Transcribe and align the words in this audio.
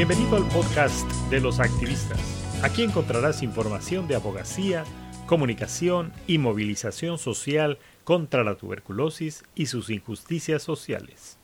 Bienvenido 0.00 0.36
al 0.36 0.48
podcast 0.48 1.06
de 1.28 1.40
los 1.40 1.60
activistas. 1.60 2.18
Aquí 2.62 2.82
encontrarás 2.82 3.42
información 3.42 4.08
de 4.08 4.14
abogacía, 4.14 4.84
comunicación 5.26 6.14
y 6.26 6.38
movilización 6.38 7.18
social 7.18 7.76
contra 8.04 8.42
la 8.42 8.54
tuberculosis 8.54 9.44
y 9.54 9.66
sus 9.66 9.90
injusticias 9.90 10.62
sociales. 10.62 11.36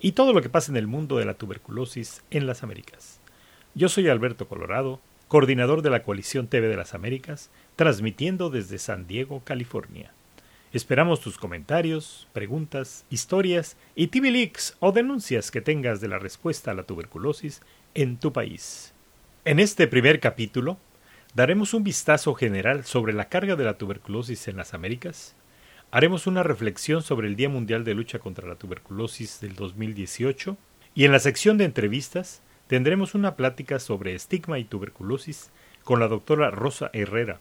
Y 0.00 0.12
todo 0.12 0.34
lo 0.34 0.42
que 0.42 0.50
pasa 0.50 0.70
en 0.70 0.76
el 0.76 0.86
mundo 0.86 1.16
de 1.16 1.24
la 1.24 1.32
tuberculosis 1.32 2.22
en 2.30 2.46
las 2.46 2.62
Américas. 2.62 3.20
Yo 3.74 3.88
soy 3.88 4.06
Alberto 4.08 4.48
Colorado, 4.48 5.00
coordinador 5.26 5.80
de 5.80 5.88
la 5.88 6.02
Coalición 6.02 6.46
TV 6.46 6.68
de 6.68 6.76
las 6.76 6.92
Américas, 6.92 7.50
transmitiendo 7.74 8.50
desde 8.50 8.76
San 8.76 9.06
Diego, 9.06 9.40
California. 9.46 10.12
Esperamos 10.74 11.20
tus 11.20 11.38
comentarios, 11.38 12.26
preguntas, 12.32 13.06
historias 13.08 13.78
y 13.94 14.08
TV 14.08 14.32
Leaks 14.32 14.76
o 14.80 14.92
denuncias 14.92 15.50
que 15.50 15.60
tengas 15.60 16.00
de 16.02 16.08
la 16.08 16.18
respuesta 16.18 16.72
a 16.72 16.74
la 16.74 16.82
tuberculosis 16.82 17.62
en 17.94 18.18
tu 18.18 18.32
país. 18.32 18.92
En 19.44 19.60
este 19.60 19.86
primer 19.86 20.20
capítulo, 20.20 20.78
daremos 21.34 21.74
un 21.74 21.84
vistazo 21.84 22.34
general 22.34 22.84
sobre 22.84 23.12
la 23.12 23.28
carga 23.28 23.56
de 23.56 23.64
la 23.64 23.78
tuberculosis 23.78 24.48
en 24.48 24.56
las 24.56 24.74
Américas, 24.74 25.34
haremos 25.94 26.26
una 26.26 26.42
reflexión 26.42 27.02
sobre 27.02 27.28
el 27.28 27.36
Día 27.36 27.48
Mundial 27.48 27.84
de 27.84 27.94
Lucha 27.94 28.18
contra 28.18 28.48
la 28.48 28.56
Tuberculosis 28.56 29.40
del 29.40 29.54
2018 29.54 30.56
y 30.96 31.04
en 31.04 31.12
la 31.12 31.20
sección 31.20 31.56
de 31.56 31.66
entrevistas 31.66 32.42
tendremos 32.66 33.14
una 33.14 33.36
plática 33.36 33.78
sobre 33.78 34.16
estigma 34.16 34.58
y 34.58 34.64
tuberculosis 34.64 35.50
con 35.84 36.00
la 36.00 36.08
doctora 36.08 36.50
Rosa 36.50 36.90
Herrera, 36.92 37.38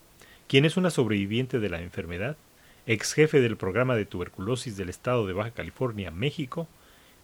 quien 0.47 0.65
es 0.65 0.77
una 0.77 0.91
sobreviviente 0.91 1.59
de 1.59 1.69
la 1.69 1.81
enfermedad, 1.81 2.37
ex 2.85 3.13
jefe 3.13 3.41
del 3.41 3.57
programa 3.57 3.95
de 3.95 4.05
tuberculosis 4.05 4.77
del 4.77 4.89
estado 4.89 5.25
de 5.25 5.33
Baja 5.33 5.51
California, 5.51 6.11
México, 6.11 6.67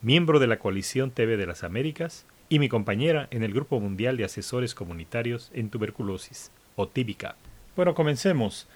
miembro 0.02 0.40
de 0.40 0.48
la 0.48 0.58
Coalición 0.58 1.12
TV 1.12 1.38
de 1.38 1.46
las 1.46 1.64
Américas 1.64 2.26
y 2.50 2.58
mi 2.58 2.68
compañera 2.68 3.28
en 3.30 3.44
el 3.44 3.54
Grupo 3.54 3.80
Mundial 3.80 4.18
de 4.18 4.26
Asesores 4.26 4.74
Comunitarios 4.74 5.52
en 5.54 5.70
Tuberculosis, 5.70 6.52
o 6.76 6.88
TIBICA. 6.88 7.36
Bueno, 7.76 7.94
comencemos. 7.94 8.68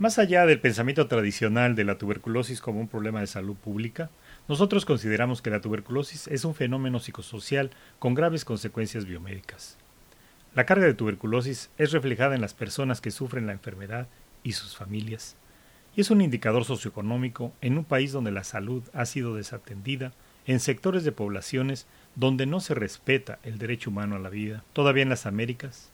Más 0.00 0.18
allá 0.18 0.46
del 0.46 0.60
pensamiento 0.60 1.06
tradicional 1.06 1.76
de 1.76 1.84
la 1.84 1.96
tuberculosis 1.96 2.60
como 2.60 2.80
un 2.80 2.88
problema 2.88 3.20
de 3.20 3.28
salud 3.28 3.54
pública, 3.54 4.10
nosotros 4.48 4.84
consideramos 4.84 5.42
que 5.42 5.50
la 5.50 5.60
tuberculosis 5.60 6.26
es 6.26 6.44
un 6.44 6.54
fenómeno 6.54 6.98
psicosocial 6.98 7.70
con 8.00 8.14
graves 8.14 8.44
consecuencias 8.44 9.04
biomédicas. 9.04 9.76
La 10.54 10.66
carga 10.66 10.86
de 10.86 10.94
tuberculosis 10.94 11.70
es 11.78 11.92
reflejada 11.92 12.34
en 12.34 12.40
las 12.40 12.54
personas 12.54 13.00
que 13.00 13.12
sufren 13.12 13.46
la 13.46 13.52
enfermedad 13.52 14.08
y 14.42 14.52
sus 14.52 14.74
familias, 14.74 15.36
y 15.94 16.00
es 16.00 16.10
un 16.10 16.20
indicador 16.20 16.64
socioeconómico 16.64 17.52
en 17.60 17.78
un 17.78 17.84
país 17.84 18.10
donde 18.10 18.32
la 18.32 18.42
salud 18.42 18.82
ha 18.92 19.06
sido 19.06 19.36
desatendida 19.36 20.12
en 20.46 20.60
sectores 20.60 21.04
de 21.04 21.12
poblaciones 21.12 21.86
donde 22.14 22.46
no 22.46 22.60
se 22.60 22.74
respeta 22.74 23.38
el 23.42 23.58
derecho 23.58 23.90
humano 23.90 24.16
a 24.16 24.18
la 24.18 24.30
vida, 24.30 24.64
todavía 24.72 25.02
en 25.02 25.08
las 25.08 25.26
Américas, 25.26 25.90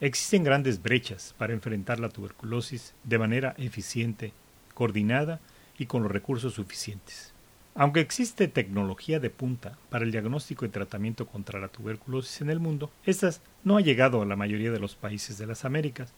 existen 0.00 0.44
grandes 0.44 0.82
brechas 0.82 1.34
para 1.38 1.52
enfrentar 1.52 2.00
la 2.00 2.08
tuberculosis 2.08 2.94
de 3.04 3.18
manera 3.18 3.54
eficiente, 3.58 4.32
coordinada 4.74 5.40
y 5.78 5.86
con 5.86 6.02
los 6.02 6.10
recursos 6.12 6.54
suficientes. 6.54 7.32
Aunque 7.74 8.00
existe 8.00 8.48
tecnología 8.48 9.20
de 9.20 9.30
punta 9.30 9.78
para 9.90 10.04
el 10.04 10.10
diagnóstico 10.10 10.64
y 10.64 10.70
tratamiento 10.70 11.26
contra 11.26 11.60
la 11.60 11.68
tuberculosis 11.68 12.40
en 12.40 12.50
el 12.50 12.60
mundo, 12.60 12.90
esta 13.04 13.30
no 13.62 13.76
ha 13.76 13.80
llegado 13.80 14.22
a 14.22 14.26
la 14.26 14.36
mayoría 14.36 14.72
de 14.72 14.80
los 14.80 14.96
países 14.96 15.38
de 15.38 15.46
las 15.46 15.64
Américas, 15.64 16.12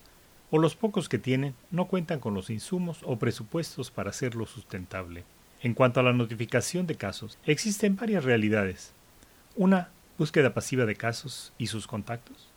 o 0.50 0.58
los 0.58 0.76
pocos 0.76 1.08
que 1.08 1.18
tienen 1.18 1.54
no 1.70 1.86
cuentan 1.86 2.20
con 2.20 2.34
los 2.34 2.50
insumos 2.50 3.00
o 3.04 3.18
presupuestos 3.18 3.90
para 3.90 4.10
hacerlo 4.10 4.46
sustentable. 4.46 5.24
En 5.62 5.74
cuanto 5.74 6.00
a 6.00 6.02
la 6.02 6.12
notificación 6.12 6.86
de 6.86 6.96
casos, 6.96 7.38
existen 7.46 7.96
varias 7.96 8.24
realidades, 8.24 8.92
una, 9.56 9.90
búsqueda 10.18 10.54
pasiva 10.54 10.86
de 10.86 10.96
casos 10.96 11.52
y 11.58 11.66
sus 11.66 11.86
contactos. 11.86 12.48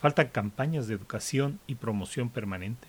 Faltan 0.00 0.28
campañas 0.28 0.88
de 0.88 0.94
educación 0.94 1.60
y 1.66 1.76
promoción 1.76 2.28
permanente. 2.28 2.88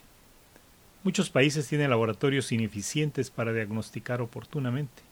Muchos 1.03 1.29
países 1.29 1.67
tienen 1.67 1.89
laboratorios 1.89 2.51
ineficientes 2.51 3.29
para 3.29 3.53
diagnosticar 3.53 4.21
oportunamente. 4.21 5.03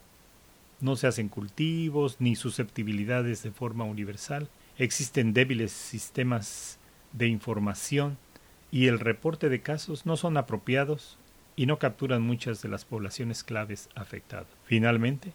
No 0.81 0.95
se 0.95 1.07
hacen 1.07 1.29
cultivos 1.29 2.17
ni 2.19 2.35
susceptibilidades 2.35 3.43
de 3.43 3.51
forma 3.51 3.83
universal. 3.83 4.49
Existen 4.77 5.33
débiles 5.33 5.71
sistemas 5.71 6.79
de 7.11 7.27
información 7.27 8.17
y 8.71 8.87
el 8.87 8.99
reporte 8.99 9.49
de 9.49 9.61
casos 9.61 10.05
no 10.05 10.17
son 10.17 10.35
apropiados 10.35 11.17
y 11.55 11.67
no 11.67 11.77
capturan 11.77 12.23
muchas 12.23 12.61
de 12.61 12.69
las 12.69 12.85
poblaciones 12.85 13.43
claves 13.43 13.89
afectadas. 13.95 14.47
Finalmente, 14.65 15.33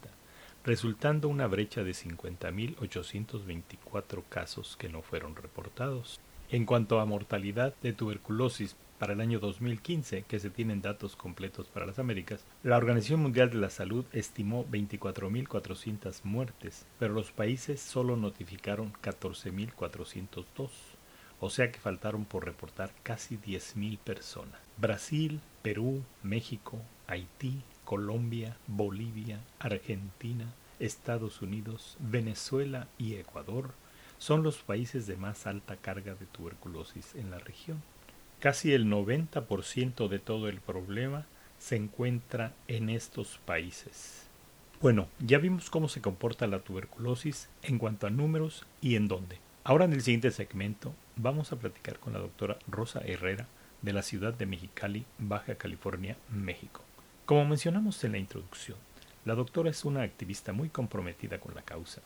resultando 0.64 1.28
una 1.28 1.46
brecha 1.46 1.84
de 1.84 1.92
50.824 1.92 4.24
casos 4.28 4.76
que 4.76 4.88
no 4.88 5.02
fueron 5.02 5.36
reportados. 5.36 6.20
En 6.50 6.64
cuanto 6.64 6.98
a 7.00 7.04
mortalidad 7.04 7.74
de 7.82 7.92
tuberculosis 7.92 8.74
para 8.98 9.12
el 9.12 9.20
año 9.20 9.38
2015, 9.38 10.22
que 10.22 10.40
se 10.40 10.50
tienen 10.50 10.82
datos 10.82 11.16
completos 11.16 11.68
para 11.68 11.86
las 11.86 11.98
Américas, 11.98 12.44
la 12.62 12.76
Organización 12.76 13.20
Mundial 13.20 13.50
de 13.50 13.58
la 13.58 13.70
Salud 13.70 14.04
estimó 14.12 14.66
24.400 14.66 16.20
muertes, 16.24 16.86
pero 16.98 17.14
los 17.14 17.30
países 17.30 17.80
solo 17.80 18.16
notificaron 18.16 18.92
14.402, 19.02 20.70
o 21.40 21.50
sea 21.50 21.70
que 21.70 21.78
faltaron 21.78 22.24
por 22.24 22.44
reportar 22.44 22.92
casi 23.02 23.38
10.000 23.38 23.98
personas. 23.98 24.60
Brasil, 24.76 25.40
Perú, 25.62 26.02
México, 26.22 26.80
Haití, 27.06 27.62
Colombia, 27.88 28.58
Bolivia, 28.66 29.40
Argentina, 29.58 30.44
Estados 30.78 31.40
Unidos, 31.40 31.96
Venezuela 32.00 32.86
y 32.98 33.14
Ecuador 33.14 33.70
son 34.18 34.42
los 34.42 34.58
países 34.58 35.06
de 35.06 35.16
más 35.16 35.46
alta 35.46 35.76
carga 35.76 36.14
de 36.14 36.26
tuberculosis 36.26 37.14
en 37.14 37.30
la 37.30 37.38
región. 37.38 37.82
Casi 38.40 38.74
el 38.74 38.90
90% 38.90 40.06
de 40.08 40.18
todo 40.18 40.50
el 40.50 40.60
problema 40.60 41.24
se 41.58 41.76
encuentra 41.76 42.52
en 42.66 42.90
estos 42.90 43.38
países. 43.38 44.26
Bueno, 44.82 45.08
ya 45.18 45.38
vimos 45.38 45.70
cómo 45.70 45.88
se 45.88 46.02
comporta 46.02 46.46
la 46.46 46.58
tuberculosis 46.58 47.48
en 47.62 47.78
cuanto 47.78 48.06
a 48.06 48.10
números 48.10 48.66
y 48.82 48.96
en 48.96 49.08
dónde. 49.08 49.38
Ahora 49.64 49.86
en 49.86 49.94
el 49.94 50.02
siguiente 50.02 50.30
segmento 50.30 50.94
vamos 51.16 51.52
a 51.52 51.56
platicar 51.56 51.98
con 51.98 52.12
la 52.12 52.18
doctora 52.18 52.58
Rosa 52.66 53.00
Herrera 53.00 53.48
de 53.80 53.94
la 53.94 54.02
ciudad 54.02 54.34
de 54.34 54.44
Mexicali, 54.44 55.06
Baja 55.18 55.54
California, 55.54 56.18
México. 56.28 56.84
Como 57.28 57.44
mencionamos 57.44 58.02
en 58.04 58.12
la 58.12 58.18
introducción, 58.18 58.78
la 59.26 59.34
doctora 59.34 59.68
es 59.68 59.84
una 59.84 60.00
activista 60.00 60.54
muy 60.54 60.70
comprometida 60.70 61.38
con 61.38 61.54
la 61.54 61.60
causa. 61.60 62.00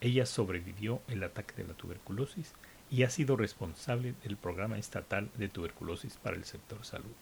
Ella 0.00 0.24
sobrevivió 0.24 1.02
el 1.08 1.22
ataque 1.24 1.52
de 1.58 1.68
la 1.68 1.74
tuberculosis 1.74 2.54
y 2.90 3.02
ha 3.02 3.10
sido 3.10 3.36
responsable 3.36 4.14
del 4.24 4.38
programa 4.38 4.78
estatal 4.78 5.28
de 5.36 5.50
tuberculosis 5.50 6.16
para 6.22 6.36
el 6.36 6.46
sector 6.46 6.86
salud. 6.86 7.12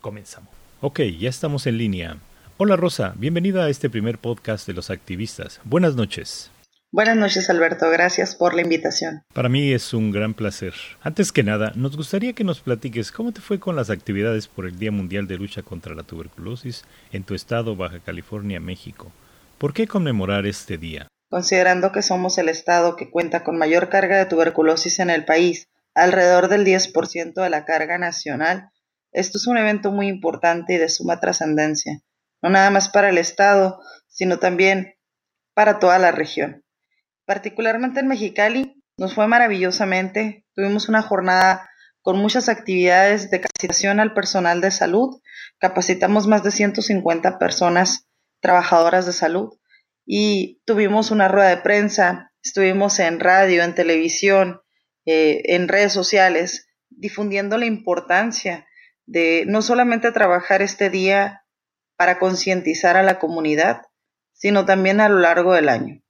Comenzamos. 0.00 0.50
Ok, 0.82 1.00
ya 1.18 1.30
estamos 1.30 1.66
en 1.66 1.78
línea. 1.78 2.18
Hola 2.58 2.76
Rosa, 2.76 3.12
bienvenida 3.16 3.64
a 3.64 3.70
este 3.70 3.90
primer 3.90 4.18
podcast 4.18 4.64
de 4.64 4.74
los 4.74 4.88
activistas. 4.88 5.60
Buenas 5.64 5.96
noches. 5.96 6.52
Buenas 6.94 7.16
noches, 7.16 7.50
Alberto. 7.50 7.90
Gracias 7.90 8.36
por 8.36 8.54
la 8.54 8.62
invitación. 8.62 9.24
Para 9.32 9.48
mí 9.48 9.72
es 9.72 9.92
un 9.94 10.12
gran 10.12 10.32
placer. 10.32 10.74
Antes 11.02 11.32
que 11.32 11.42
nada, 11.42 11.72
nos 11.74 11.96
gustaría 11.96 12.34
que 12.34 12.44
nos 12.44 12.60
platiques 12.60 13.10
cómo 13.10 13.32
te 13.32 13.40
fue 13.40 13.58
con 13.58 13.74
las 13.74 13.90
actividades 13.90 14.46
por 14.46 14.64
el 14.64 14.78
Día 14.78 14.92
Mundial 14.92 15.26
de 15.26 15.36
Lucha 15.36 15.64
contra 15.64 15.96
la 15.96 16.04
Tuberculosis 16.04 16.84
en 17.10 17.24
tu 17.24 17.34
estado, 17.34 17.74
Baja 17.74 17.98
California, 17.98 18.60
México. 18.60 19.10
¿Por 19.58 19.74
qué 19.74 19.88
conmemorar 19.88 20.46
este 20.46 20.78
día? 20.78 21.08
Considerando 21.30 21.90
que 21.90 22.00
somos 22.00 22.38
el 22.38 22.48
estado 22.48 22.94
que 22.94 23.10
cuenta 23.10 23.42
con 23.42 23.58
mayor 23.58 23.88
carga 23.88 24.16
de 24.16 24.26
tuberculosis 24.26 25.00
en 25.00 25.10
el 25.10 25.24
país, 25.24 25.66
alrededor 25.96 26.46
del 26.46 26.64
10% 26.64 27.42
de 27.42 27.50
la 27.50 27.64
carga 27.64 27.98
nacional, 27.98 28.70
esto 29.10 29.38
es 29.38 29.48
un 29.48 29.58
evento 29.58 29.90
muy 29.90 30.06
importante 30.06 30.74
y 30.74 30.78
de 30.78 30.88
suma 30.88 31.18
trascendencia, 31.18 32.02
no 32.40 32.50
nada 32.50 32.70
más 32.70 32.88
para 32.88 33.08
el 33.08 33.18
estado, 33.18 33.80
sino 34.06 34.38
también 34.38 34.94
para 35.54 35.80
toda 35.80 35.98
la 35.98 36.12
región. 36.12 36.63
Particularmente 37.26 38.00
en 38.00 38.08
Mexicali 38.08 38.82
nos 38.98 39.14
fue 39.14 39.26
maravillosamente. 39.26 40.44
Tuvimos 40.54 40.88
una 40.88 41.02
jornada 41.02 41.68
con 42.02 42.18
muchas 42.18 42.48
actividades 42.48 43.30
de 43.30 43.40
capacitación 43.40 43.98
al 43.98 44.12
personal 44.12 44.60
de 44.60 44.70
salud. 44.70 45.20
Capacitamos 45.58 46.26
más 46.26 46.42
de 46.42 46.50
150 46.50 47.38
personas 47.38 48.06
trabajadoras 48.40 49.06
de 49.06 49.14
salud 49.14 49.58
y 50.04 50.60
tuvimos 50.66 51.10
una 51.10 51.28
rueda 51.28 51.48
de 51.48 51.56
prensa. 51.56 52.30
Estuvimos 52.42 52.98
en 52.98 53.20
radio, 53.20 53.62
en 53.62 53.74
televisión, 53.74 54.60
eh, 55.06 55.42
en 55.46 55.68
redes 55.68 55.94
sociales 55.94 56.66
difundiendo 56.90 57.56
la 57.56 57.64
importancia 57.64 58.66
de 59.06 59.44
no 59.46 59.62
solamente 59.62 60.12
trabajar 60.12 60.60
este 60.60 60.90
día 60.90 61.44
para 61.96 62.18
concientizar 62.18 62.96
a 62.96 63.02
la 63.02 63.18
comunidad, 63.18 63.82
sino 64.32 64.66
también 64.66 65.00
a 65.00 65.08
lo 65.08 65.20
largo 65.20 65.54
del 65.54 65.70
año. 65.70 66.03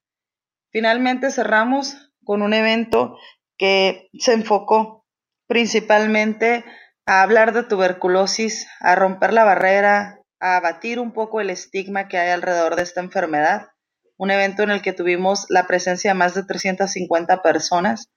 Finalmente 0.75 1.31
cerramos 1.31 1.97
con 2.25 2.43
un 2.43 2.53
evento 2.53 3.17
que 3.57 4.09
se 4.19 4.33
enfocó 4.33 5.07
principalmente 5.47 6.65
a 7.07 7.23
hablar 7.23 7.53
de 7.53 7.63
tuberculosis, 7.63 8.67
a 8.81 8.97
romper 8.97 9.33
la 9.33 9.45
barrera, 9.45 10.19
a 10.41 10.57
abatir 10.57 10.99
un 10.99 11.13
poco 11.13 11.41
el 11.41 11.51
estigma 11.51 12.09
que 12.09 12.19
hay 12.19 12.31
alrededor 12.31 12.75
de 12.75 12.83
esta 12.83 13.01
enfermedad. 13.01 13.69
Un 14.17 14.33
evento 14.33 14.65
en 14.65 14.73
el 14.73 14.83
que 14.83 14.93
tuvimos 14.93 15.47
la 15.49 15.69
presencia 15.69 16.11
de 16.11 16.19
más 16.19 16.35
de 16.35 16.43
350 16.43 17.41
personas. 17.41 18.11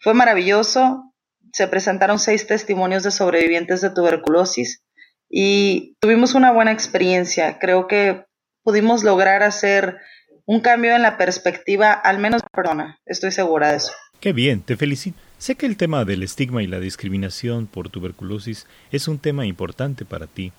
Fue 0.00 0.14
maravilloso. 0.14 1.14
Se 1.52 1.68
presentaron 1.68 2.18
seis 2.18 2.48
testimonios 2.48 3.04
de 3.04 3.12
sobrevivientes 3.12 3.80
de 3.82 3.90
tuberculosis 3.90 4.82
y 5.30 5.94
tuvimos 6.00 6.34
una 6.34 6.50
buena 6.50 6.72
experiencia. 6.72 7.60
Creo 7.60 7.86
que 7.86 8.24
pudimos 8.64 9.04
lograr 9.04 9.44
hacer 9.44 10.00
un 10.46 10.60
cambio 10.60 10.94
en 10.94 11.02
la 11.02 11.16
perspectiva, 11.16 11.92
al 11.92 12.18
menos 12.18 12.42
perdona, 12.52 12.98
estoy 13.06 13.32
segura 13.32 13.70
de 13.70 13.76
eso. 13.78 13.92
Qué 14.20 14.32
bien, 14.32 14.62
te 14.62 14.76
felicito. 14.76 15.18
Sé 15.38 15.56
que 15.56 15.66
el 15.66 15.76
tema 15.76 16.04
del 16.04 16.22
estigma 16.22 16.62
y 16.62 16.66
la 16.66 16.80
discriminación 16.80 17.66
por 17.66 17.90
tuberculosis 17.90 18.66
es 18.90 19.08
un 19.08 19.18
tema 19.18 19.46
importante 19.46 20.04
para 20.04 20.26
ti 20.26 20.52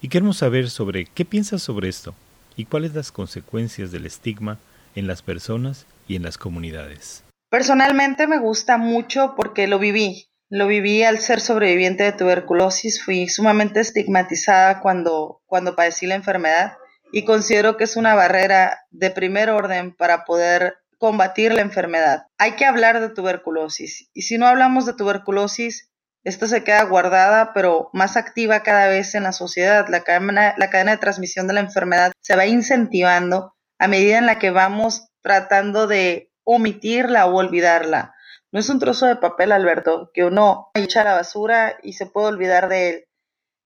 y 0.00 0.08
queremos 0.08 0.38
saber 0.38 0.70
sobre 0.70 1.06
qué 1.06 1.24
piensas 1.24 1.62
sobre 1.62 1.88
esto 1.88 2.14
y 2.56 2.64
cuáles 2.64 2.94
las 2.94 3.12
consecuencias 3.12 3.92
del 3.92 4.06
estigma 4.06 4.58
en 4.94 5.06
las 5.06 5.22
personas 5.22 5.86
y 6.08 6.16
en 6.16 6.22
las 6.22 6.38
comunidades. 6.38 7.22
Personalmente 7.50 8.26
me 8.26 8.38
gusta 8.38 8.78
mucho 8.78 9.34
porque 9.36 9.66
lo 9.66 9.78
viví. 9.78 10.28
Lo 10.48 10.66
viví 10.66 11.02
al 11.02 11.18
ser 11.18 11.40
sobreviviente 11.40 12.02
de 12.02 12.12
tuberculosis. 12.12 13.02
Fui 13.02 13.28
sumamente 13.28 13.80
estigmatizada 13.80 14.80
cuando, 14.80 15.40
cuando 15.46 15.76
padecí 15.76 16.06
la 16.06 16.14
enfermedad 16.14 16.74
y 17.12 17.24
considero 17.24 17.76
que 17.76 17.84
es 17.84 17.96
una 17.96 18.14
barrera 18.14 18.80
de 18.90 19.10
primer 19.10 19.50
orden 19.50 19.94
para 19.94 20.24
poder 20.24 20.78
combatir 20.98 21.52
la 21.52 21.60
enfermedad. 21.60 22.26
Hay 22.38 22.52
que 22.52 22.64
hablar 22.64 23.00
de 23.00 23.10
tuberculosis 23.10 24.08
y 24.14 24.22
si 24.22 24.38
no 24.38 24.46
hablamos 24.46 24.86
de 24.86 24.94
tuberculosis, 24.94 25.90
esta 26.24 26.46
se 26.46 26.62
queda 26.62 26.84
guardada, 26.84 27.52
pero 27.52 27.90
más 27.92 28.16
activa 28.16 28.62
cada 28.62 28.86
vez 28.86 29.14
en 29.14 29.24
la 29.24 29.32
sociedad. 29.32 29.88
La 29.88 30.04
cadena, 30.04 30.54
la 30.56 30.70
cadena 30.70 30.92
de 30.92 30.98
transmisión 30.98 31.48
de 31.48 31.54
la 31.54 31.60
enfermedad 31.60 32.12
se 32.20 32.36
va 32.36 32.46
incentivando 32.46 33.54
a 33.78 33.88
medida 33.88 34.18
en 34.18 34.26
la 34.26 34.38
que 34.38 34.50
vamos 34.50 35.08
tratando 35.20 35.88
de 35.88 36.30
omitirla 36.44 37.26
o 37.26 37.34
olvidarla. 37.34 38.14
No 38.52 38.60
es 38.60 38.68
un 38.68 38.78
trozo 38.78 39.06
de 39.06 39.16
papel, 39.16 39.50
Alberto, 39.50 40.10
que 40.14 40.24
uno 40.24 40.70
echa 40.74 41.00
a 41.00 41.04
la 41.04 41.14
basura 41.14 41.76
y 41.82 41.94
se 41.94 42.06
puede 42.06 42.28
olvidar 42.28 42.68
de 42.68 42.88
él. 42.90 43.04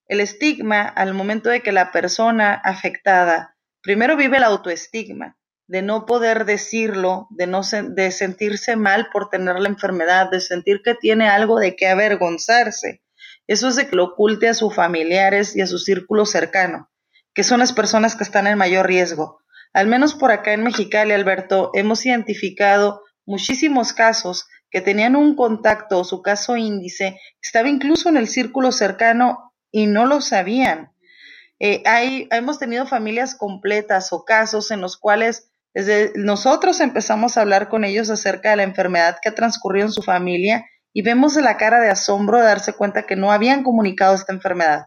El 0.08 0.20
estigma, 0.20 0.82
al 0.82 1.14
momento 1.14 1.50
de 1.50 1.62
que 1.62 1.72
la 1.72 1.90
persona 1.90 2.54
afectada 2.54 3.56
primero 3.82 4.16
vive 4.16 4.36
el 4.36 4.44
autoestigma, 4.44 5.36
de 5.68 5.82
no 5.82 6.06
poder 6.06 6.44
decirlo, 6.44 7.26
de 7.30 7.46
no 7.46 7.62
de 7.62 8.10
sentirse 8.12 8.76
mal 8.76 9.08
por 9.12 9.30
tener 9.30 9.58
la 9.58 9.68
enfermedad, 9.68 10.30
de 10.30 10.40
sentir 10.40 10.80
que 10.84 10.94
tiene 10.94 11.28
algo 11.28 11.58
de 11.58 11.76
qué 11.76 11.88
avergonzarse. 11.88 13.02
Eso 13.46 13.68
es 13.68 13.76
de 13.76 13.88
que 13.88 13.96
lo 13.96 14.04
oculte 14.04 14.48
a 14.48 14.54
sus 14.54 14.74
familiares 14.74 15.56
y 15.56 15.60
a 15.60 15.66
su 15.66 15.78
círculo 15.78 16.26
cercano, 16.26 16.90
que 17.34 17.44
son 17.44 17.60
las 17.60 17.72
personas 17.72 18.16
que 18.16 18.24
están 18.24 18.46
en 18.46 18.58
mayor 18.58 18.86
riesgo. 18.86 19.40
Al 19.72 19.86
menos 19.88 20.14
por 20.14 20.30
acá 20.30 20.52
en 20.52 20.62
Mexicali, 20.62 21.12
Alberto, 21.12 21.70
hemos 21.74 22.04
identificado 22.06 23.02
muchísimos 23.24 23.92
casos 23.92 24.46
que 24.70 24.80
tenían 24.80 25.16
un 25.16 25.36
contacto 25.36 25.98
o 25.98 26.04
su 26.04 26.22
caso 26.22 26.56
índice 26.56 27.20
estaba 27.40 27.68
incluso 27.68 28.08
en 28.08 28.16
el 28.16 28.28
círculo 28.28 28.72
cercano 28.72 29.45
y 29.70 29.86
no 29.86 30.06
lo 30.06 30.20
sabían. 30.20 30.92
Eh, 31.58 31.82
hay, 31.86 32.28
hemos 32.30 32.58
tenido 32.58 32.86
familias 32.86 33.34
completas 33.34 34.12
o 34.12 34.24
casos 34.24 34.70
en 34.70 34.80
los 34.80 34.96
cuales 34.96 35.50
desde 35.74 36.12
nosotros 36.16 36.80
empezamos 36.80 37.36
a 37.36 37.42
hablar 37.42 37.68
con 37.68 37.84
ellos 37.84 38.08
acerca 38.10 38.50
de 38.50 38.56
la 38.56 38.62
enfermedad 38.62 39.18
que 39.20 39.28
ha 39.28 39.34
transcurrido 39.34 39.86
en 39.86 39.92
su 39.92 40.02
familia 40.02 40.64
y 40.92 41.02
vemos 41.02 41.36
la 41.36 41.58
cara 41.58 41.80
de 41.80 41.90
asombro 41.90 42.38
de 42.38 42.44
darse 42.44 42.72
cuenta 42.72 43.04
que 43.04 43.16
no 43.16 43.30
habían 43.30 43.62
comunicado 43.62 44.14
esta 44.14 44.32
enfermedad. 44.32 44.86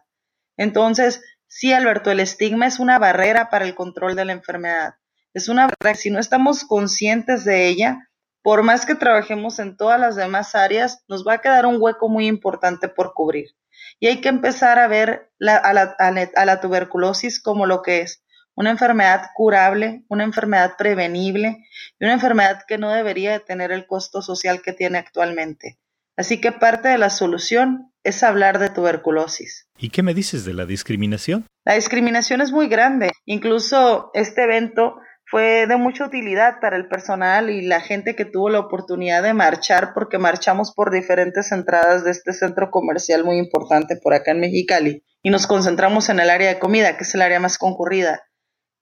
Entonces, 0.56 1.22
sí, 1.46 1.72
Alberto, 1.72 2.10
el 2.10 2.18
estigma 2.18 2.66
es 2.66 2.80
una 2.80 2.98
barrera 2.98 3.48
para 3.50 3.64
el 3.64 3.76
control 3.76 4.16
de 4.16 4.24
la 4.24 4.32
enfermedad. 4.32 4.94
Es 5.32 5.48
una 5.48 5.68
barrera, 5.68 5.96
si 5.96 6.10
no 6.10 6.18
estamos 6.18 6.64
conscientes 6.64 7.44
de 7.44 7.68
ella, 7.68 8.09
por 8.42 8.62
más 8.62 8.86
que 8.86 8.94
trabajemos 8.94 9.58
en 9.58 9.76
todas 9.76 10.00
las 10.00 10.16
demás 10.16 10.54
áreas, 10.54 11.04
nos 11.08 11.26
va 11.26 11.34
a 11.34 11.40
quedar 11.40 11.66
un 11.66 11.76
hueco 11.80 12.08
muy 12.08 12.26
importante 12.26 12.88
por 12.88 13.14
cubrir. 13.14 13.50
Y 13.98 14.06
hay 14.06 14.20
que 14.20 14.28
empezar 14.28 14.78
a 14.78 14.88
ver 14.88 15.30
a, 15.40 15.72
la, 15.72 15.96
a 15.98 16.44
la 16.44 16.60
tuberculosis 16.60 17.40
como 17.40 17.66
lo 17.66 17.82
que 17.82 18.00
es, 18.00 18.24
una 18.54 18.70
enfermedad 18.70 19.30
curable, 19.34 20.04
una 20.08 20.24
enfermedad 20.24 20.74
prevenible 20.76 21.64
y 21.98 22.04
una 22.04 22.14
enfermedad 22.14 22.62
que 22.66 22.78
no 22.78 22.90
debería 22.90 23.32
de 23.32 23.40
tener 23.40 23.72
el 23.72 23.86
costo 23.86 24.22
social 24.22 24.60
que 24.62 24.72
tiene 24.72 24.98
actualmente. 24.98 25.78
Así 26.16 26.40
que 26.40 26.52
parte 26.52 26.88
de 26.88 26.98
la 26.98 27.08
solución 27.08 27.92
es 28.04 28.22
hablar 28.22 28.58
de 28.58 28.68
tuberculosis. 28.68 29.66
¿Y 29.78 29.90
qué 29.90 30.02
me 30.02 30.12
dices 30.12 30.44
de 30.44 30.52
la 30.52 30.66
discriminación? 30.66 31.46
La 31.64 31.74
discriminación 31.74 32.40
es 32.40 32.52
muy 32.52 32.68
grande. 32.68 33.12
Incluso 33.24 34.10
este 34.12 34.44
evento 34.44 34.96
fue 35.30 35.68
de 35.68 35.76
mucha 35.76 36.04
utilidad 36.04 36.58
para 36.60 36.76
el 36.76 36.88
personal 36.88 37.50
y 37.50 37.62
la 37.62 37.80
gente 37.80 38.16
que 38.16 38.24
tuvo 38.24 38.50
la 38.50 38.58
oportunidad 38.58 39.22
de 39.22 39.32
marchar 39.32 39.92
porque 39.94 40.18
marchamos 40.18 40.74
por 40.74 40.90
diferentes 40.90 41.52
entradas 41.52 42.02
de 42.02 42.10
este 42.10 42.32
centro 42.32 42.72
comercial 42.72 43.24
muy 43.24 43.38
importante 43.38 43.96
por 43.96 44.12
acá 44.12 44.32
en 44.32 44.40
Mexicali 44.40 45.04
y 45.22 45.30
nos 45.30 45.46
concentramos 45.46 46.08
en 46.08 46.18
el 46.18 46.30
área 46.30 46.48
de 46.48 46.58
comida, 46.58 46.96
que 46.96 47.04
es 47.04 47.14
el 47.14 47.22
área 47.22 47.38
más 47.38 47.58
concurrida. 47.58 48.24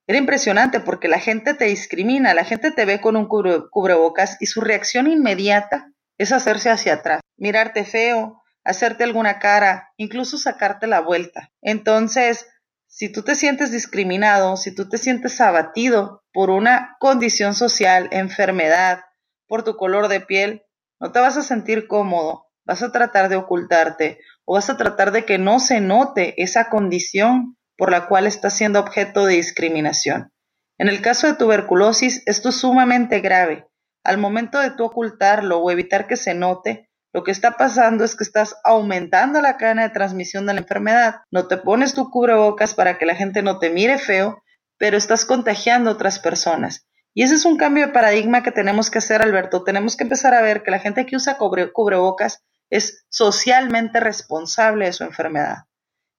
Era 0.06 0.16
impresionante 0.16 0.80
porque 0.80 1.06
la 1.06 1.18
gente 1.18 1.52
te 1.52 1.66
discrimina, 1.66 2.32
la 2.32 2.44
gente 2.44 2.70
te 2.70 2.86
ve 2.86 2.98
con 3.02 3.16
un 3.16 3.28
cubrebocas 3.28 4.38
y 4.40 4.46
su 4.46 4.62
reacción 4.62 5.06
inmediata 5.06 5.92
es 6.16 6.32
hacerse 6.32 6.70
hacia 6.70 6.94
atrás, 6.94 7.20
mirarte 7.36 7.84
feo, 7.84 8.42
hacerte 8.64 9.04
alguna 9.04 9.38
cara, 9.38 9.90
incluso 9.98 10.38
sacarte 10.38 10.86
la 10.86 11.00
vuelta. 11.00 11.50
Entonces, 11.60 12.46
si 12.86 13.12
tú 13.12 13.22
te 13.22 13.34
sientes 13.34 13.70
discriminado, 13.70 14.56
si 14.56 14.74
tú 14.74 14.88
te 14.88 14.96
sientes 14.96 15.42
abatido 15.42 16.24
por 16.38 16.50
una 16.50 16.96
condición 17.00 17.52
social, 17.52 18.06
enfermedad, 18.12 19.00
por 19.48 19.64
tu 19.64 19.76
color 19.76 20.06
de 20.06 20.20
piel, 20.20 20.62
no 21.00 21.10
te 21.10 21.18
vas 21.18 21.36
a 21.36 21.42
sentir 21.42 21.88
cómodo, 21.88 22.46
vas 22.64 22.80
a 22.84 22.92
tratar 22.92 23.28
de 23.28 23.34
ocultarte 23.34 24.20
o 24.44 24.54
vas 24.54 24.70
a 24.70 24.76
tratar 24.76 25.10
de 25.10 25.24
que 25.24 25.36
no 25.36 25.58
se 25.58 25.80
note 25.80 26.40
esa 26.40 26.68
condición 26.68 27.56
por 27.76 27.90
la 27.90 28.06
cual 28.06 28.28
está 28.28 28.50
siendo 28.50 28.78
objeto 28.78 29.26
de 29.26 29.34
discriminación. 29.34 30.30
En 30.78 30.86
el 30.86 31.02
caso 31.02 31.26
de 31.26 31.34
tuberculosis, 31.34 32.22
esto 32.26 32.50
es 32.50 32.54
sumamente 32.54 33.18
grave. 33.18 33.66
Al 34.04 34.18
momento 34.18 34.60
de 34.60 34.70
tú 34.70 34.84
ocultarlo 34.84 35.58
o 35.58 35.72
evitar 35.72 36.06
que 36.06 36.16
se 36.16 36.34
note, 36.34 36.88
lo 37.12 37.24
que 37.24 37.32
está 37.32 37.56
pasando 37.56 38.04
es 38.04 38.14
que 38.14 38.22
estás 38.22 38.54
aumentando 38.62 39.40
la 39.40 39.56
cadena 39.56 39.82
de 39.82 39.90
transmisión 39.90 40.46
de 40.46 40.54
la 40.54 40.60
enfermedad. 40.60 41.16
No 41.32 41.48
te 41.48 41.56
pones 41.56 41.94
tu 41.94 42.12
cubrebocas 42.12 42.74
para 42.74 42.96
que 42.96 43.06
la 43.06 43.16
gente 43.16 43.42
no 43.42 43.58
te 43.58 43.70
mire 43.70 43.98
feo, 43.98 44.44
pero 44.78 44.96
estás 44.96 45.24
contagiando 45.24 45.90
a 45.90 45.94
otras 45.94 46.18
personas. 46.18 46.86
Y 47.14 47.22
ese 47.22 47.34
es 47.34 47.44
un 47.44 47.56
cambio 47.56 47.86
de 47.86 47.92
paradigma 47.92 48.42
que 48.42 48.52
tenemos 48.52 48.90
que 48.90 48.98
hacer, 48.98 49.22
Alberto. 49.22 49.64
Tenemos 49.64 49.96
que 49.96 50.04
empezar 50.04 50.34
a 50.34 50.42
ver 50.42 50.62
que 50.62 50.70
la 50.70 50.78
gente 50.78 51.04
que 51.04 51.16
usa 51.16 51.36
cubrebocas 51.36 52.44
es 52.70 53.04
socialmente 53.08 53.98
responsable 53.98 54.86
de 54.86 54.92
su 54.92 55.04
enfermedad 55.04 55.68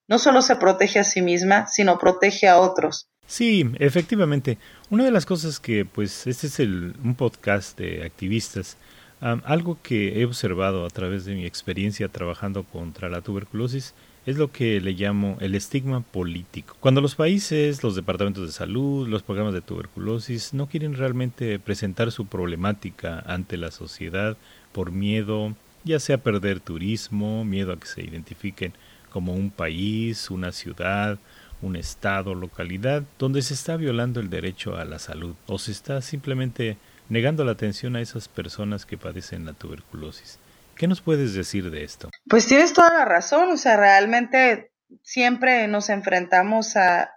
no 0.09 0.17
solo 0.17 0.41
se 0.41 0.55
protege 0.55 0.99
a 0.99 1.03
sí 1.03 1.21
misma, 1.21 1.67
sino 1.67 1.99
protege 1.99 2.47
a 2.49 2.59
otros. 2.59 3.07
Sí, 3.27 3.69
efectivamente. 3.77 4.57
Una 4.89 5.05
de 5.05 5.11
las 5.11 5.25
cosas 5.25 5.59
que, 5.59 5.85
pues, 5.85 6.25
este 6.25 6.47
es 6.47 6.59
el, 6.59 6.95
un 7.03 7.13
podcast 7.13 7.77
de 7.77 8.03
activistas. 8.03 8.75
algo 9.21 9.77
que 9.83 10.19
he 10.19 10.25
observado 10.25 10.85
a 10.85 10.89
través 10.89 11.25
de 11.25 11.35
mi 11.35 11.45
experiencia 11.45 12.07
trabajando 12.07 12.63
contra 12.63 13.07
la 13.07 13.21
tuberculosis 13.21 13.93
es 14.25 14.37
lo 14.37 14.51
que 14.51 14.79
le 14.81 14.93
llamo 14.93 15.37
el 15.39 15.55
estigma 15.55 16.01
político. 16.01 16.75
Cuando 16.79 17.01
los 17.01 17.15
países, 17.15 17.83
los 17.83 17.95
departamentos 17.95 18.45
de 18.45 18.51
salud, 18.51 19.07
los 19.07 19.23
programas 19.23 19.53
de 19.53 19.61
tuberculosis 19.61 20.53
no 20.53 20.67
quieren 20.67 20.95
realmente 20.95 21.59
presentar 21.59 22.11
su 22.11 22.25
problemática 22.25 23.23
ante 23.25 23.57
la 23.57 23.71
sociedad 23.71 24.37
por 24.71 24.91
miedo, 24.91 25.55
ya 25.83 25.99
sea 25.99 26.17
perder 26.17 26.59
turismo, 26.59 27.45
miedo 27.45 27.73
a 27.73 27.79
que 27.79 27.87
se 27.87 28.03
identifiquen 28.03 28.73
como 29.09 29.33
un 29.33 29.49
país, 29.49 30.29
una 30.29 30.51
ciudad, 30.51 31.17
un 31.61 31.75
estado, 31.75 32.35
localidad, 32.35 33.03
donde 33.17 33.41
se 33.41 33.53
está 33.53 33.77
violando 33.77 34.19
el 34.19 34.29
derecho 34.29 34.77
a 34.77 34.85
la 34.85 34.99
salud 34.99 35.35
o 35.47 35.57
se 35.57 35.71
está 35.71 36.01
simplemente 36.01 36.77
negando 37.09 37.43
la 37.43 37.53
atención 37.53 37.95
a 37.95 38.01
esas 38.01 38.27
personas 38.27 38.85
que 38.85 38.97
padecen 38.97 39.45
la 39.45 39.53
tuberculosis. 39.53 40.39
¿Qué 40.79 40.87
nos 40.87 41.01
puedes 41.01 41.33
decir 41.33 41.71
de 41.71 41.83
esto? 41.83 42.09
Pues 42.29 42.47
tienes 42.47 42.71
toda 42.71 42.89
la 42.93 43.03
razón, 43.03 43.51
o 43.51 43.57
sea, 43.57 43.75
realmente 43.75 44.71
siempre 45.03 45.67
nos 45.67 45.89
enfrentamos 45.89 46.77
a 46.77 47.11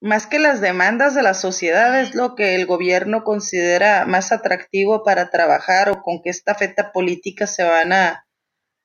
más 0.00 0.26
que 0.26 0.40
las 0.40 0.60
demandas 0.60 1.14
de 1.14 1.22
la 1.22 1.34
sociedad 1.34 2.00
es 2.00 2.16
lo 2.16 2.34
que 2.34 2.56
el 2.56 2.66
gobierno 2.66 3.22
considera 3.22 4.04
más 4.04 4.32
atractivo 4.32 5.04
para 5.04 5.30
trabajar 5.30 5.90
o 5.90 6.02
con 6.02 6.22
qué 6.22 6.30
esta 6.30 6.56
feta 6.56 6.90
política 6.90 7.46
se 7.46 7.62
van 7.62 7.92
a, 7.92 8.26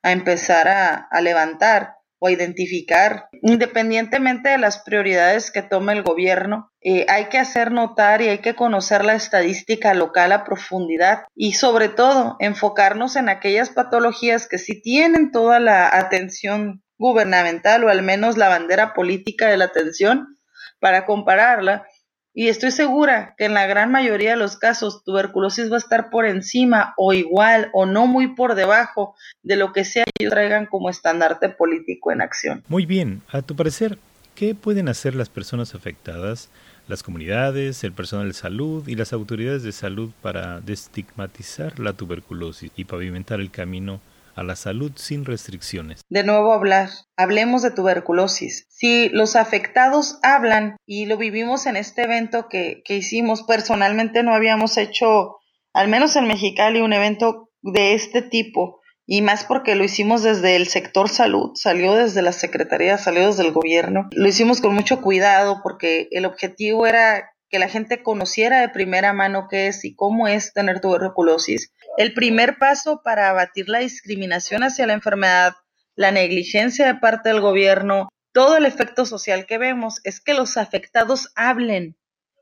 a 0.03 0.11
empezar 0.11 0.67
a, 0.67 1.09
levantar 1.21 1.95
o 2.19 2.29
identificar, 2.29 3.29
independientemente 3.41 4.49
de 4.49 4.57
las 4.57 4.79
prioridades 4.79 5.51
que 5.51 5.61
tome 5.61 5.93
el 5.93 6.03
gobierno, 6.03 6.71
eh, 6.81 7.05
hay 7.09 7.25
que 7.25 7.37
hacer 7.37 7.71
notar 7.71 8.21
y 8.21 8.27
hay 8.27 8.39
que 8.39 8.55
conocer 8.55 9.03
la 9.03 9.15
estadística 9.15 9.93
local 9.93 10.31
a 10.33 10.43
profundidad 10.43 11.23
y 11.33 11.53
sobre 11.53 11.89
todo 11.89 12.35
enfocarnos 12.39 13.15
en 13.15 13.29
aquellas 13.29 13.69
patologías 13.69 14.47
que 14.47 14.57
sí 14.57 14.81
tienen 14.81 15.31
toda 15.31 15.59
la 15.59 15.95
atención 15.97 16.83
gubernamental 16.97 17.83
o 17.85 17.89
al 17.89 18.03
menos 18.03 18.37
la 18.37 18.49
bandera 18.49 18.93
política 18.93 19.47
de 19.47 19.57
la 19.57 19.65
atención 19.65 20.37
para 20.79 21.05
compararla 21.05 21.85
y 22.33 22.47
estoy 22.47 22.71
segura 22.71 23.33
que 23.37 23.45
en 23.45 23.53
la 23.53 23.65
gran 23.65 23.91
mayoría 23.91 24.31
de 24.31 24.37
los 24.37 24.55
casos 24.57 25.03
tuberculosis 25.03 25.71
va 25.71 25.75
a 25.75 25.79
estar 25.79 26.09
por 26.09 26.25
encima 26.25 26.93
o 26.95 27.13
igual 27.13 27.69
o 27.73 27.85
no 27.85 28.07
muy 28.07 28.35
por 28.35 28.55
debajo 28.55 29.15
de 29.41 29.55
lo 29.55 29.73
que 29.73 29.83
sea 29.83 30.05
ellos 30.19 30.31
traigan 30.31 30.65
como 30.67 30.89
estandarte 30.89 31.49
político 31.49 32.11
en 32.11 32.21
acción. 32.21 32.63
Muy 32.67 32.85
bien, 32.85 33.23
a 33.29 33.41
tu 33.41 33.55
parecer, 33.55 33.97
¿qué 34.35 34.53
pueden 34.53 34.89
hacer 34.89 35.15
las 35.15 35.29
personas 35.29 35.73
afectadas, 35.73 36.49
las 36.87 37.03
comunidades, 37.03 37.83
el 37.83 37.93
personal 37.93 38.27
de 38.27 38.33
salud 38.33 38.87
y 38.87 38.95
las 38.95 39.11
autoridades 39.11 39.63
de 39.63 39.71
salud 39.71 40.11
para 40.21 40.59
destigmatizar 40.61 41.79
la 41.79 41.93
tuberculosis 41.93 42.71
y 42.75 42.85
pavimentar 42.85 43.39
el 43.39 43.51
camino 43.51 44.01
a 44.39 44.43
la 44.43 44.55
salud 44.55 44.93
sin 44.95 45.25
restricciones. 45.25 46.01
De 46.07 46.23
nuevo 46.23 46.53
hablar, 46.53 46.89
hablemos 47.17 47.61
de 47.61 47.71
tuberculosis. 47.71 48.65
Si 48.69 49.09
los 49.09 49.35
afectados 49.35 50.17
hablan, 50.23 50.77
y 50.85 51.05
lo 51.05 51.17
vivimos 51.17 51.65
en 51.65 51.75
este 51.75 52.03
evento 52.03 52.47
que, 52.49 52.81
que 52.85 52.95
hicimos, 52.95 53.43
personalmente 53.43 54.23
no 54.23 54.33
habíamos 54.33 54.77
hecho, 54.77 55.35
al 55.73 55.89
menos 55.89 56.15
en 56.15 56.27
Mexicali, 56.27 56.79
un 56.79 56.93
evento 56.93 57.49
de 57.61 57.93
este 57.93 58.21
tipo, 58.21 58.79
y 59.05 59.21
más 59.21 59.43
porque 59.43 59.75
lo 59.75 59.83
hicimos 59.83 60.23
desde 60.23 60.55
el 60.55 60.67
sector 60.67 61.09
salud, 61.09 61.51
salió 61.55 61.95
desde 61.95 62.21
la 62.21 62.31
Secretaría, 62.31 62.97
salió 62.97 63.27
desde 63.27 63.43
el 63.43 63.51
gobierno. 63.51 64.07
Lo 64.11 64.27
hicimos 64.27 64.61
con 64.61 64.73
mucho 64.73 65.01
cuidado 65.01 65.59
porque 65.63 66.07
el 66.11 66.25
objetivo 66.25 66.85
era 66.87 67.29
que 67.49 67.59
la 67.59 67.67
gente 67.67 68.03
conociera 68.03 68.61
de 68.61 68.69
primera 68.69 69.11
mano 69.11 69.47
qué 69.49 69.67
es 69.67 69.83
y 69.83 69.95
cómo 69.95 70.27
es 70.27 70.53
tener 70.53 70.79
tuberculosis. 70.79 71.73
El 71.97 72.13
primer 72.13 72.57
paso 72.57 73.01
para 73.03 73.29
abatir 73.29 73.69
la 73.69 73.79
discriminación 73.79 74.63
hacia 74.63 74.87
la 74.87 74.93
enfermedad, 74.93 75.53
la 75.95 76.11
negligencia 76.11 76.87
de 76.87 76.95
parte 76.95 77.29
del 77.29 77.41
gobierno, 77.41 78.09
todo 78.31 78.57
el 78.57 78.65
efecto 78.65 79.05
social 79.05 79.45
que 79.45 79.57
vemos 79.57 79.99
es 80.03 80.21
que 80.21 80.33
los 80.33 80.57
afectados 80.57 81.31
hablen. 81.35 81.97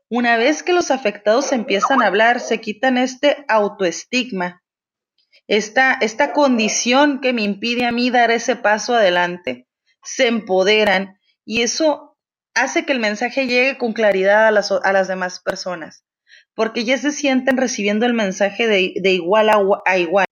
Una 0.08 0.36
vez 0.36 0.62
que 0.62 0.72
los 0.72 0.90
afectados 0.90 1.52
empiezan 1.52 2.02
a 2.02 2.06
hablar, 2.06 2.40
se 2.40 2.60
quitan 2.60 2.98
este 2.98 3.44
autoestigma, 3.48 4.62
esta, 5.48 5.98
esta 6.00 6.32
condición 6.32 7.20
que 7.20 7.32
me 7.32 7.42
impide 7.42 7.86
a 7.86 7.92
mí 7.92 8.10
dar 8.10 8.30
ese 8.30 8.54
paso 8.56 8.94
adelante, 8.94 9.66
se 10.02 10.28
empoderan 10.28 11.18
y 11.44 11.62
eso 11.62 12.16
hace 12.54 12.84
que 12.84 12.92
el 12.92 13.00
mensaje 13.00 13.46
llegue 13.46 13.78
con 13.78 13.92
claridad 13.92 14.46
a 14.46 14.50
las, 14.50 14.70
a 14.70 14.92
las 14.92 15.08
demás 15.08 15.40
personas, 15.40 16.04
porque 16.58 16.82
ya 16.84 16.98
se 16.98 17.12
sienten 17.12 17.56
recibiendo 17.56 18.04
el 18.04 18.14
mensaje 18.14 18.66
de, 18.66 18.94
de 18.96 19.12
igual 19.12 19.48
a, 19.48 19.96
igual. 19.96 20.26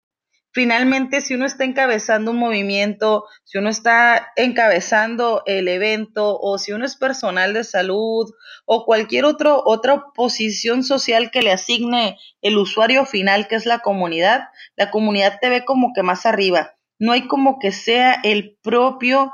Finalmente, 0.50 1.20
si 1.20 1.34
uno 1.34 1.46
está 1.46 1.62
encabezando 1.62 2.32
un 2.32 2.38
movimiento, 2.38 3.26
si 3.44 3.58
uno 3.58 3.68
está 3.68 4.32
encabezando 4.34 5.44
el 5.46 5.68
evento 5.68 6.36
o 6.40 6.58
si 6.58 6.72
uno 6.72 6.84
es 6.84 6.96
personal 6.96 7.54
de 7.54 7.62
salud 7.62 8.28
o 8.64 8.84
cualquier 8.84 9.24
otro, 9.24 9.62
otra 9.64 10.06
posición 10.16 10.82
social 10.82 11.30
que 11.30 11.42
le 11.42 11.52
asigne 11.52 12.18
el 12.42 12.58
usuario 12.58 13.06
final, 13.06 13.46
que 13.46 13.54
es 13.54 13.64
la 13.64 13.78
comunidad, 13.78 14.48
la 14.74 14.90
comunidad 14.90 15.38
te 15.40 15.48
ve 15.48 15.64
como 15.64 15.92
que 15.94 16.02
más 16.02 16.26
arriba. 16.26 16.72
No 16.98 17.12
hay 17.12 17.28
como 17.28 17.60
que 17.60 17.70
sea 17.70 18.18
el 18.24 18.58
propio 18.64 19.30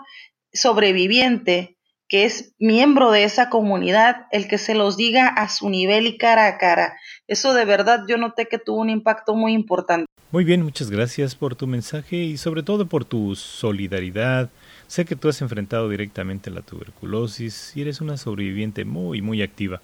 sobreviviente 0.52 1.78
que 2.12 2.26
es 2.26 2.54
miembro 2.58 3.10
de 3.10 3.24
esa 3.24 3.48
comunidad, 3.48 4.26
el 4.32 4.46
que 4.46 4.58
se 4.58 4.74
los 4.74 4.98
diga 4.98 5.28
a 5.28 5.48
su 5.48 5.70
nivel 5.70 6.06
y 6.06 6.18
cara 6.18 6.46
a 6.46 6.58
cara. 6.58 6.98
Eso 7.26 7.54
de 7.54 7.64
verdad 7.64 8.00
yo 8.06 8.18
noté 8.18 8.48
que 8.48 8.58
tuvo 8.58 8.82
un 8.82 8.90
impacto 8.90 9.34
muy 9.34 9.54
importante. 9.54 10.04
Muy 10.30 10.44
bien, 10.44 10.60
muchas 10.60 10.90
gracias 10.90 11.34
por 11.34 11.56
tu 11.56 11.66
mensaje 11.66 12.16
y 12.16 12.36
sobre 12.36 12.62
todo 12.62 12.84
por 12.84 13.06
tu 13.06 13.34
solidaridad. 13.34 14.50
Sé 14.88 15.06
que 15.06 15.16
tú 15.16 15.30
has 15.30 15.40
enfrentado 15.40 15.88
directamente 15.88 16.50
la 16.50 16.60
tuberculosis 16.60 17.74
y 17.74 17.80
eres 17.80 18.02
una 18.02 18.18
sobreviviente 18.18 18.84
muy, 18.84 19.22
muy 19.22 19.40
activa. 19.40 19.80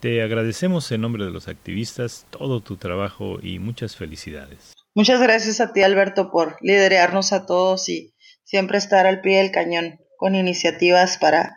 Te 0.00 0.22
agradecemos 0.22 0.90
en 0.92 1.02
nombre 1.02 1.26
de 1.26 1.30
los 1.30 1.46
activistas 1.46 2.24
todo 2.30 2.60
tu 2.60 2.78
trabajo 2.78 3.38
y 3.42 3.58
muchas 3.58 3.96
felicidades. 3.96 4.72
Muchas 4.94 5.20
gracias 5.20 5.60
a 5.60 5.74
ti, 5.74 5.82
Alberto, 5.82 6.30
por 6.30 6.56
liderarnos 6.62 7.34
a 7.34 7.44
todos 7.44 7.90
y 7.90 8.14
siempre 8.44 8.78
estar 8.78 9.06
al 9.06 9.20
pie 9.20 9.42
del 9.42 9.50
cañón 9.50 9.98
con 10.16 10.34
iniciativas 10.34 11.18
para 11.18 11.54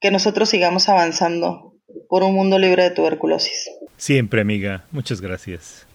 que 0.00 0.10
nosotros 0.10 0.48
sigamos 0.48 0.88
avanzando 0.88 1.74
por 2.08 2.22
un 2.22 2.34
mundo 2.34 2.58
libre 2.58 2.84
de 2.84 2.90
tuberculosis. 2.90 3.70
Siempre, 3.96 4.40
amiga. 4.40 4.84
Muchas 4.90 5.20
gracias. 5.20 5.86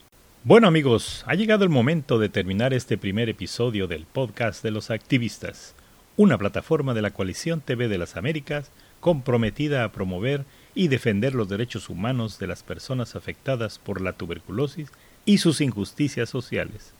Bueno 0.44 0.68
amigos, 0.68 1.24
ha 1.28 1.36
llegado 1.36 1.64
el 1.64 1.70
momento 1.70 2.18
de 2.18 2.28
terminar 2.28 2.74
este 2.74 2.98
primer 2.98 3.30
episodio 3.30 3.86
del 3.86 4.08
podcast 4.08 4.64
de 4.64 4.72
los 4.72 4.90
activistas, 4.90 5.76
una 6.18 6.40
plataforma 6.40 6.96
de 6.96 7.04
la 7.04 7.12
Coalición 7.12 7.62
TV 7.62 7.88
de 7.88 8.00
las 8.00 8.18
Américas 8.18 8.72
comprometida 9.02 9.84
a 9.84 9.92
promover 9.92 10.46
y 10.74 10.88
defender 10.88 11.36
los 11.36 11.48
derechos 11.48 11.90
humanos 11.90 12.40
de 12.40 12.48
las 12.48 12.64
personas 12.64 13.16
afectadas 13.16 13.78
por 13.78 14.02
la 14.02 14.14
tuberculosis 14.14 14.90
y 15.26 15.38
sus 15.38 15.62
injusticias 15.62 16.30
sociales. 16.30 16.94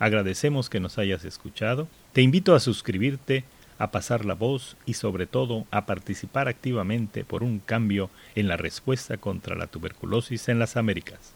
Agradecemos 0.00 0.68
que 0.68 0.80
nos 0.80 0.98
hayas 0.98 1.24
escuchado. 1.24 1.86
Te 2.12 2.22
invito 2.22 2.54
a 2.54 2.60
suscribirte 2.60 3.44
a 3.78 3.90
pasar 3.90 4.24
la 4.24 4.34
voz 4.34 4.76
y 4.86 4.94
sobre 4.94 5.26
todo 5.26 5.66
a 5.70 5.86
participar 5.86 6.48
activamente 6.48 7.24
por 7.24 7.42
un 7.42 7.60
cambio 7.60 8.10
en 8.34 8.48
la 8.48 8.56
respuesta 8.56 9.16
contra 9.16 9.56
la 9.56 9.66
tuberculosis 9.66 10.48
en 10.48 10.58
las 10.58 10.76
Américas. 10.76 11.32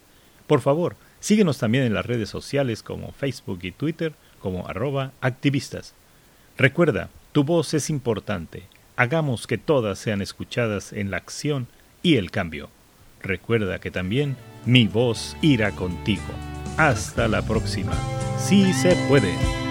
Por 0.47 0.61
favor, 0.61 0.97
síguenos 1.21 1.59
también 1.59 1.85
en 1.85 1.95
las 1.95 2.07
redes 2.07 2.29
sociales 2.29 2.83
como 2.83 3.13
Facebook 3.13 3.61
y 3.63 3.71
Twitter 3.71 4.13
como 4.41 4.69
arroba 4.69 5.13
activistas. 5.21 5.95
Recuerda, 6.59 7.09
tu 7.33 7.45
voz 7.45 7.73
es 7.75 7.89
importante. 7.89 8.65
Hagamos 8.97 9.47
que 9.47 9.57
todas 9.57 9.99
sean 9.99 10.21
escuchadas 10.21 10.93
en 10.93 11.11
la 11.11 11.17
acción 11.17 11.69
y 12.03 12.17
el 12.17 12.31
cambio. 12.31 12.69
Recuerda 13.23 13.79
que 13.79 13.91
también 13.91 14.37
mi 14.67 14.87
voz 14.87 15.37
irá 15.41 15.71
contigo. 15.71 16.23
Hasta 16.77 17.29
la 17.29 17.43
próxima. 17.43 17.93
Sí 18.39 18.73
se 18.73 18.97
puede. 19.09 19.62